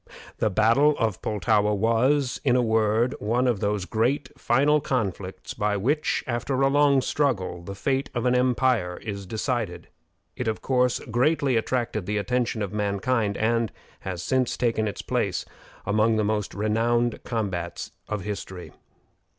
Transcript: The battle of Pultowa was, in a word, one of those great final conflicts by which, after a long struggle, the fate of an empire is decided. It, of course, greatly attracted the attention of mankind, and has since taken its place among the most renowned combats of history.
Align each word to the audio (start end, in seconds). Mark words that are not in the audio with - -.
The 0.39 0.49
battle 0.49 0.97
of 0.97 1.21
Pultowa 1.21 1.75
was, 1.75 2.41
in 2.43 2.55
a 2.55 2.61
word, 2.63 3.13
one 3.19 3.45
of 3.45 3.59
those 3.59 3.85
great 3.85 4.29
final 4.35 4.81
conflicts 4.81 5.53
by 5.53 5.77
which, 5.77 6.23
after 6.25 6.59
a 6.59 6.69
long 6.69 7.01
struggle, 7.01 7.61
the 7.61 7.75
fate 7.75 8.09
of 8.15 8.25
an 8.25 8.33
empire 8.33 8.97
is 9.03 9.27
decided. 9.27 9.89
It, 10.35 10.47
of 10.47 10.59
course, 10.59 11.01
greatly 11.11 11.55
attracted 11.55 12.07
the 12.07 12.17
attention 12.17 12.63
of 12.63 12.73
mankind, 12.73 13.37
and 13.37 13.71
has 13.99 14.23
since 14.23 14.57
taken 14.57 14.87
its 14.87 15.03
place 15.03 15.45
among 15.85 16.15
the 16.15 16.23
most 16.23 16.55
renowned 16.55 17.23
combats 17.23 17.91
of 18.09 18.21
history. 18.23 18.71